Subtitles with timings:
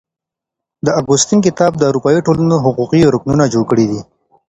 [0.85, 4.01] د اګوستين کتاب د اروپايي ټولنو حقوقي رکنونه جوړ کړي دي.